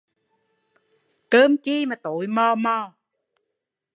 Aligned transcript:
Cơm 1.29 1.57
chi 1.63 1.85
mà 1.85 1.95
tối 2.03 2.27
mò 2.27 2.55
mò 2.55 2.93